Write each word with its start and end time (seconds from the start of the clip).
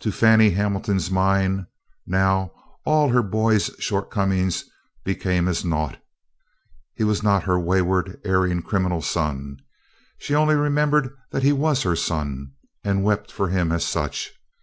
To 0.00 0.12
Fannie 0.12 0.50
Hamilton's 0.50 1.10
mind 1.10 1.64
now 2.06 2.52
all 2.84 3.08
her 3.08 3.22
boy's 3.22 3.70
shortcomings 3.78 4.66
became 5.04 5.48
as 5.48 5.64
naught. 5.64 5.96
He 6.92 7.02
was 7.02 7.22
not 7.22 7.44
her 7.44 7.58
wayward, 7.58 8.20
erring, 8.26 8.60
criminal 8.60 9.00
son. 9.00 9.56
She 10.18 10.34
only 10.34 10.54
remembered 10.54 11.08
that 11.30 11.44
he 11.44 11.54
was 11.54 11.82
her 11.84 11.96
son, 11.96 12.52
and 12.84 13.04
wept 13.04 13.32
for 13.32 13.48
him 13.48 13.72
as 13.72 13.86
such. 13.86 14.32